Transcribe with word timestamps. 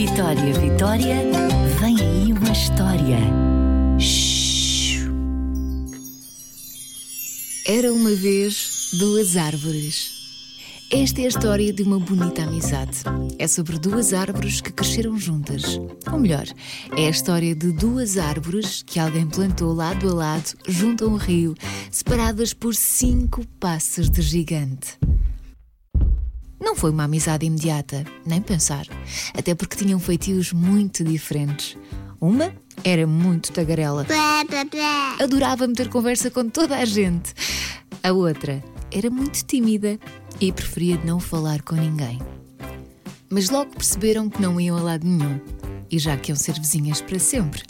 Vitória, 0.00 0.54
Vitória, 0.54 1.16
vem 1.78 2.00
aí 2.00 2.32
uma 2.32 2.52
história. 2.52 3.18
Shhh. 3.98 5.06
Era 7.66 7.92
uma 7.92 8.10
vez 8.12 8.92
duas 8.98 9.36
árvores. 9.36 10.10
Esta 10.90 11.20
é 11.20 11.26
a 11.26 11.28
história 11.28 11.70
de 11.70 11.82
uma 11.82 11.98
bonita 12.00 12.44
amizade. 12.44 12.96
É 13.38 13.46
sobre 13.46 13.78
duas 13.78 14.14
árvores 14.14 14.62
que 14.62 14.72
cresceram 14.72 15.18
juntas. 15.18 15.78
Ou 16.10 16.18
melhor, 16.18 16.46
é 16.96 17.06
a 17.06 17.10
história 17.10 17.54
de 17.54 17.70
duas 17.70 18.16
árvores 18.16 18.82
que 18.82 18.98
alguém 18.98 19.26
plantou 19.26 19.74
lado 19.74 20.08
a 20.08 20.14
lado 20.14 20.54
junto 20.66 21.04
a 21.04 21.08
um 21.08 21.16
rio, 21.16 21.54
separadas 21.90 22.54
por 22.54 22.74
cinco 22.74 23.46
passos 23.60 24.08
de 24.08 24.22
gigante. 24.22 24.98
Não 26.60 26.76
foi 26.76 26.90
uma 26.90 27.04
amizade 27.04 27.46
imediata, 27.46 28.04
nem 28.24 28.42
pensar, 28.42 28.86
até 29.32 29.54
porque 29.54 29.76
tinham 29.76 29.98
feitios 29.98 30.52
muito 30.52 31.02
diferentes. 31.02 31.76
Uma 32.20 32.52
era 32.84 33.06
muito 33.06 33.50
tagarela. 33.50 34.06
Adorava 35.18 35.66
meter 35.66 35.88
conversa 35.88 36.30
com 36.30 36.48
toda 36.48 36.76
a 36.76 36.84
gente. 36.84 37.34
A 38.02 38.12
outra 38.12 38.62
era 38.92 39.08
muito 39.10 39.42
tímida 39.44 39.98
e 40.40 40.52
preferia 40.52 41.00
não 41.04 41.18
falar 41.18 41.62
com 41.62 41.74
ninguém. 41.74 42.20
Mas 43.30 43.48
logo 43.48 43.70
perceberam 43.72 44.28
que 44.28 44.42
não 44.42 44.60
iam 44.60 44.76
a 44.76 44.82
lado 44.82 45.06
nenhum. 45.06 45.40
E 45.90 45.98
já 45.98 46.16
que 46.16 46.30
iam 46.30 46.36
ser 46.36 46.58
vizinhas 46.58 47.00
para 47.00 47.18
sempre, 47.18 47.62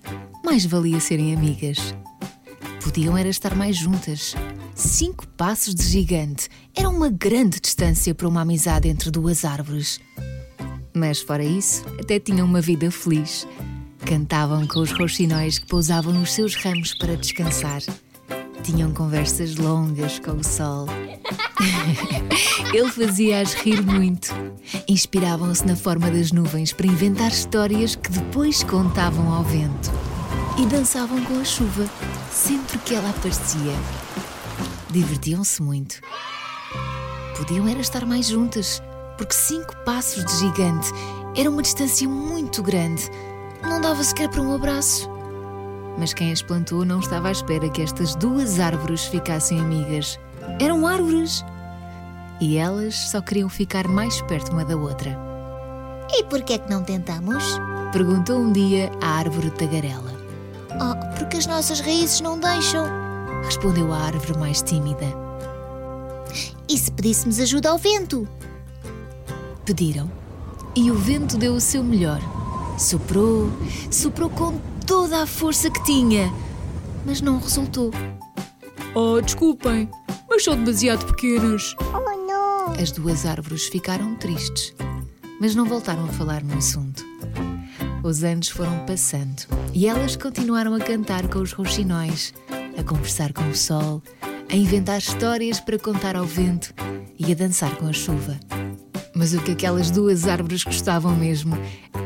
mais 0.44 0.64
valia 0.64 1.00
serem 1.00 1.34
amigas. 1.34 1.94
Podiam 2.82 3.16
era 3.16 3.28
estar 3.28 3.54
mais 3.54 3.76
juntas. 3.76 4.34
Cinco 4.80 5.28
passos 5.36 5.74
de 5.74 5.82
gigante 5.84 6.48
era 6.74 6.88
uma 6.88 7.10
grande 7.10 7.60
distância 7.60 8.14
para 8.14 8.26
uma 8.26 8.40
amizade 8.40 8.88
entre 8.88 9.10
duas 9.10 9.44
árvores. 9.44 10.00
Mas 10.94 11.20
fora 11.20 11.44
isso, 11.44 11.84
até 12.00 12.18
tinham 12.18 12.46
uma 12.46 12.62
vida 12.62 12.90
feliz. 12.90 13.46
Cantavam 14.06 14.66
com 14.66 14.80
os 14.80 14.90
roxinóis 14.90 15.58
que 15.58 15.66
pousavam 15.66 16.14
nos 16.14 16.32
seus 16.32 16.54
ramos 16.54 16.94
para 16.94 17.14
descansar. 17.14 17.82
Tinham 18.62 18.90
conversas 18.94 19.54
longas 19.56 20.18
com 20.18 20.32
o 20.32 20.42
sol. 20.42 20.86
Ele 22.72 22.90
fazia-as 22.90 23.52
rir 23.52 23.82
muito. 23.82 24.32
Inspiravam-se 24.88 25.66
na 25.66 25.76
forma 25.76 26.10
das 26.10 26.32
nuvens 26.32 26.72
para 26.72 26.86
inventar 26.86 27.28
histórias 27.28 27.96
que 27.96 28.10
depois 28.10 28.64
contavam 28.64 29.30
ao 29.30 29.44
vento. 29.44 29.90
E 30.58 30.64
dançavam 30.64 31.22
com 31.26 31.38
a 31.38 31.44
chuva, 31.44 31.84
sempre 32.32 32.78
que 32.78 32.94
ela 32.94 33.10
aparecia. 33.10 33.74
Divertiam-se 34.90 35.62
muito. 35.62 36.00
Podiam 37.36 37.68
era 37.68 37.80
estar 37.80 38.04
mais 38.04 38.26
juntas, 38.26 38.82
porque 39.16 39.34
cinco 39.34 39.74
passos 39.84 40.24
de 40.24 40.36
gigante 40.38 40.90
era 41.36 41.48
uma 41.48 41.62
distância 41.62 42.08
muito 42.08 42.60
grande. 42.62 43.08
Não 43.62 43.80
dava 43.80 44.02
sequer 44.02 44.28
para 44.28 44.42
um 44.42 44.52
abraço. 44.52 45.08
Mas 45.96 46.12
quem 46.12 46.32
as 46.32 46.42
plantou 46.42 46.84
não 46.84 46.98
estava 46.98 47.28
à 47.28 47.32
espera 47.32 47.68
que 47.68 47.82
estas 47.82 48.16
duas 48.16 48.58
árvores 48.58 49.04
ficassem 49.04 49.60
amigas. 49.60 50.18
Eram 50.60 50.86
árvores! 50.86 51.44
E 52.40 52.56
elas 52.56 52.94
só 52.94 53.20
queriam 53.20 53.48
ficar 53.48 53.86
mais 53.86 54.20
perto 54.22 54.50
uma 54.50 54.64
da 54.64 54.76
outra. 54.76 55.16
E 56.12 56.24
por 56.24 56.42
que 56.42 56.54
é 56.54 56.58
que 56.58 56.70
não 56.70 56.82
tentamos? 56.82 57.44
Perguntou 57.92 58.38
um 58.38 58.50
dia 58.50 58.90
a 59.00 59.18
árvore 59.18 59.50
tagarela. 59.50 60.10
Oh, 60.72 61.16
porque 61.16 61.36
as 61.36 61.46
nossas 61.46 61.80
raízes 61.80 62.20
não 62.20 62.40
deixam. 62.40 63.09
Respondeu 63.50 63.92
a 63.92 63.98
árvore 63.98 64.38
mais 64.38 64.62
tímida. 64.62 65.06
E 66.68 66.78
se 66.78 66.88
pedíssemos 66.92 67.40
ajuda 67.40 67.70
ao 67.70 67.78
vento? 67.78 68.28
Pediram. 69.64 70.08
E 70.76 70.88
o 70.88 70.94
vento 70.94 71.36
deu 71.36 71.54
o 71.54 71.60
seu 71.60 71.82
melhor. 71.82 72.20
Soprou, 72.78 73.50
soprou 73.90 74.30
com 74.30 74.56
toda 74.86 75.24
a 75.24 75.26
força 75.26 75.68
que 75.68 75.82
tinha, 75.82 76.32
mas 77.04 77.20
não 77.20 77.40
resultou. 77.40 77.90
Oh, 78.94 79.20
desculpem, 79.20 79.90
mas 80.28 80.44
são 80.44 80.54
demasiado 80.54 81.04
pequenas. 81.06 81.74
Oh, 81.80 82.24
não! 82.24 82.70
As 82.80 82.92
duas 82.92 83.26
árvores 83.26 83.66
ficaram 83.66 84.14
tristes, 84.14 84.72
mas 85.40 85.56
não 85.56 85.64
voltaram 85.64 86.04
a 86.04 86.12
falar 86.12 86.44
no 86.44 86.56
assunto. 86.56 87.04
Os 88.04 88.22
anos 88.22 88.48
foram 88.48 88.86
passando 88.86 89.42
e 89.74 89.88
elas 89.88 90.14
continuaram 90.14 90.72
a 90.72 90.78
cantar 90.78 91.26
com 91.26 91.40
os 91.40 91.52
roxinóis, 91.52 92.32
a 92.80 92.84
conversar 92.84 93.32
com 93.32 93.48
o 93.48 93.54
sol, 93.54 94.02
a 94.50 94.56
inventar 94.56 94.98
histórias 94.98 95.60
para 95.60 95.78
contar 95.78 96.16
ao 96.16 96.24
vento 96.24 96.74
e 97.18 97.30
a 97.30 97.34
dançar 97.34 97.76
com 97.76 97.86
a 97.86 97.92
chuva. 97.92 98.40
Mas 99.14 99.34
o 99.34 99.40
que 99.40 99.52
aquelas 99.52 99.90
duas 99.90 100.26
árvores 100.26 100.64
gostavam 100.64 101.14
mesmo 101.14 101.56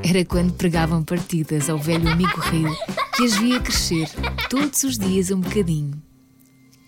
era 0.02 0.24
quando 0.24 0.52
pregavam 0.52 1.02
partidas 1.02 1.70
ao 1.70 1.78
velho 1.78 2.10
amigo 2.10 2.40
rio 2.40 2.76
que 3.16 3.24
as 3.24 3.36
via 3.36 3.60
crescer 3.60 4.08
todos 4.50 4.82
os 4.82 4.98
dias 4.98 5.30
um 5.30 5.40
bocadinho. 5.40 6.02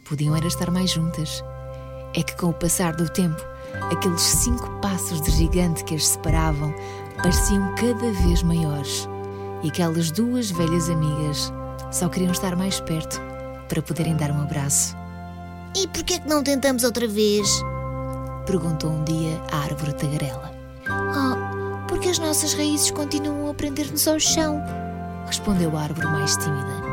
Podiam 0.09 0.37
era 0.37 0.47
estar 0.49 0.71
mais 0.71 0.91
juntas. 0.91 1.43
É 2.15 2.23
que 2.23 2.37
com 2.37 2.49
o 2.49 2.55
passar 2.55 2.97
do 2.97 3.09
tempo, 3.09 3.41
aqueles 3.93 4.23
cinco 4.23 4.69
passos 4.81 5.21
de 5.21 5.31
gigante 5.31 5.85
que 5.85 5.95
as 5.95 6.09
separavam 6.09 6.75
pareciam 7.19 7.75
cada 7.77 8.11
vez 8.11 8.43
maiores. 8.43 9.09
E 9.63 9.69
aquelas 9.69 10.11
duas 10.11 10.51
velhas 10.51 10.91
amigas 10.91 11.53
só 11.93 12.09
queriam 12.09 12.33
estar 12.33 12.57
mais 12.57 12.81
perto 12.81 13.36
para 13.69 13.83
poderem 13.83 14.17
dar 14.17 14.31
um 14.31 14.43
abraço. 14.43 14.97
E 15.77 15.87
por 15.89 16.03
que 16.05 16.15
é 16.15 16.19
que 16.19 16.29
não 16.29 16.43
tentamos 16.43 16.85
outra 16.85 17.07
vez? 17.07 17.49
Perguntou 18.47 18.91
um 18.91 19.05
dia 19.05 19.41
a 19.53 19.59
árvore 19.59 19.93
tagarela. 19.95 20.53
Oh, 20.89 21.87
porque 21.87 22.09
as 22.09 22.19
nossas 22.19 22.55
raízes 22.55 22.91
continuam 22.91 23.51
a 23.51 23.55
prender-nos 23.55 24.07
ao 24.09 24.19
chão. 24.19 24.63
Respondeu 25.27 25.77
a 25.77 25.83
árvore 25.83 26.07
mais 26.07 26.37
tímida. 26.37 26.87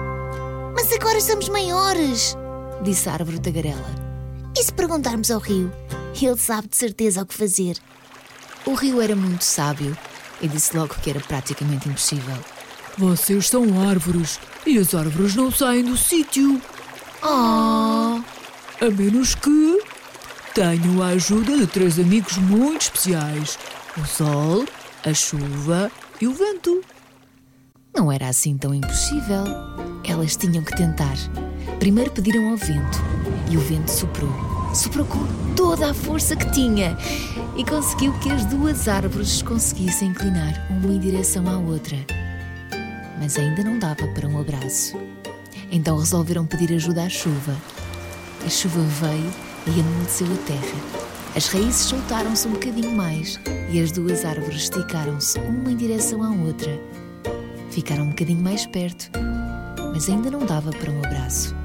Mas 0.75 0.91
agora 0.91 1.21
somos 1.21 1.49
maiores, 1.49 2.35
Disse 2.83 3.07
a 3.07 3.13
árvore 3.13 3.39
tagarela. 3.39 3.85
E 4.57 4.61
se 4.61 4.73
perguntarmos 4.73 5.31
ao 5.31 5.39
rio? 5.39 5.71
Ele 6.21 6.37
sabe 6.37 6.67
de 6.67 6.75
certeza 6.75 7.21
o 7.21 7.25
que 7.25 7.33
fazer. 7.33 7.77
O 8.65 8.73
rio 8.73 9.01
era 9.01 9.15
muito 9.15 9.43
sábio 9.43 9.97
e 10.41 10.47
disse 10.49 10.75
logo 10.75 10.93
que 10.95 11.09
era 11.09 11.21
praticamente 11.21 11.87
impossível. 11.87 12.35
Vocês 12.97 13.49
são 13.49 13.81
árvores 13.89 14.39
e 14.65 14.77
as 14.77 14.93
árvores 14.93 15.35
não 15.35 15.51
saem 15.51 15.83
do 15.83 15.97
sítio. 15.97 16.61
Oh! 17.23 18.21
A 18.83 18.91
menos 18.95 19.33
que 19.33 19.81
tenham 20.53 21.01
a 21.01 21.07
ajuda 21.07 21.57
de 21.57 21.65
três 21.65 21.97
amigos 21.97 22.37
muito 22.37 22.81
especiais: 22.81 23.57
o 23.97 24.05
sol, 24.05 24.65
a 25.03 25.13
chuva 25.13 25.91
e 26.21 26.27
o 26.27 26.33
vento. 26.33 26.81
Não 27.95 28.11
era 28.11 28.27
assim 28.27 28.57
tão 28.57 28.73
impossível. 28.73 29.43
Elas 30.03 30.35
tinham 30.35 30.63
que 30.63 30.75
tentar. 30.75 31.15
Primeiro 31.79 32.11
pediram 32.11 32.49
ao 32.49 32.57
vento 32.57 32.99
e 33.49 33.57
o 33.57 33.61
vento 33.61 33.89
soprou. 33.89 34.31
Soprou 34.73 35.05
com 35.05 35.25
toda 35.55 35.91
a 35.91 35.93
força 35.93 36.35
que 36.35 36.51
tinha 36.51 36.97
e 37.55 37.63
conseguiu 37.63 38.13
que 38.19 38.31
as 38.31 38.45
duas 38.45 38.87
árvores 38.87 39.41
conseguissem 39.41 40.09
inclinar 40.09 40.67
uma 40.69 40.93
em 40.93 40.99
direção 40.99 41.47
à 41.47 41.57
outra. 41.57 41.97
Mas 43.23 43.37
ainda 43.37 43.63
não 43.63 43.79
dava 43.79 44.05
para 44.09 44.27
um 44.27 44.37
abraço. 44.37 44.99
Então 45.71 45.97
resolveram 45.97 46.45
pedir 46.45 46.73
ajuda 46.73 47.05
à 47.05 47.09
chuva. 47.09 47.55
A 48.45 48.49
chuva 48.49 48.81
veio 48.81 49.31
e 49.65 49.79
amolleceu 49.79 50.27
a 50.27 50.37
terra. 50.45 51.33
As 51.33 51.47
raízes 51.47 51.85
soltaram-se 51.85 52.45
um 52.49 52.51
bocadinho 52.51 52.91
mais 52.91 53.39
e 53.71 53.79
as 53.79 53.93
duas 53.93 54.25
árvores 54.25 54.63
esticaram-se 54.63 55.39
uma 55.39 55.71
em 55.71 55.77
direção 55.77 56.21
à 56.21 56.31
outra. 56.31 56.77
Ficaram 57.71 58.03
um 58.03 58.09
bocadinho 58.09 58.43
mais 58.43 58.65
perto, 58.65 59.09
mas 59.93 60.09
ainda 60.09 60.29
não 60.29 60.45
dava 60.45 60.71
para 60.71 60.91
um 60.91 60.97
abraço. 60.97 61.55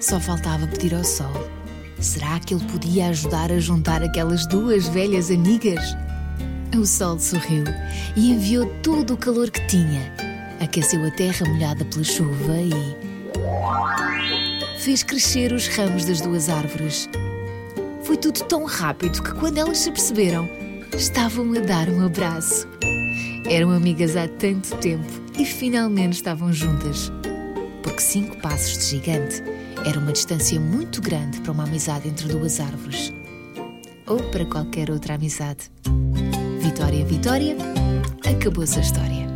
Só 0.00 0.20
faltava 0.20 0.68
pedir 0.68 0.94
ao 0.94 1.02
sol. 1.02 1.32
Será 1.98 2.38
que 2.38 2.54
ele 2.54 2.64
podia 2.66 3.08
ajudar 3.08 3.50
a 3.50 3.58
juntar 3.58 4.04
aquelas 4.04 4.46
duas 4.46 4.86
velhas 4.86 5.32
amigas? 5.32 5.96
O 6.78 6.86
sol 6.86 7.18
sorriu 7.18 7.64
e 8.14 8.30
enviou 8.30 8.66
todo 8.84 9.14
o 9.14 9.16
calor 9.16 9.50
que 9.50 9.66
tinha. 9.66 10.17
Aqueceu 10.60 11.04
a 11.04 11.10
terra 11.10 11.46
molhada 11.46 11.84
pela 11.84 12.04
chuva 12.04 12.56
e. 12.56 12.72
fez 14.78 15.02
crescer 15.04 15.52
os 15.52 15.68
ramos 15.68 16.04
das 16.04 16.20
duas 16.20 16.48
árvores. 16.48 17.08
Foi 18.02 18.16
tudo 18.16 18.40
tão 18.44 18.64
rápido 18.64 19.22
que, 19.22 19.32
quando 19.34 19.58
elas 19.58 19.78
se 19.78 19.90
perceberam, 19.90 20.48
estavam 20.96 21.52
a 21.52 21.60
dar 21.60 21.88
um 21.88 22.04
abraço. 22.04 22.66
Eram 23.48 23.70
amigas 23.70 24.16
há 24.16 24.26
tanto 24.26 24.76
tempo 24.78 25.06
e 25.38 25.44
finalmente 25.44 26.14
estavam 26.14 26.52
juntas. 26.52 27.12
Porque 27.82 28.00
cinco 28.00 28.36
passos 28.38 28.78
de 28.78 28.84
gigante 28.96 29.42
era 29.86 29.98
uma 29.98 30.12
distância 30.12 30.58
muito 30.58 31.00
grande 31.00 31.40
para 31.40 31.52
uma 31.52 31.64
amizade 31.64 32.08
entre 32.08 32.26
duas 32.26 32.58
árvores. 32.58 33.12
Ou 34.06 34.18
para 34.30 34.44
qualquer 34.44 34.90
outra 34.90 35.14
amizade. 35.14 35.70
Vitória, 36.60 37.04
Vitória, 37.04 37.56
acabou-se 38.26 38.76
a 38.78 38.82
história. 38.82 39.27